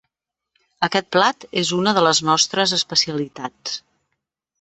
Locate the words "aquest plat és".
0.87-1.71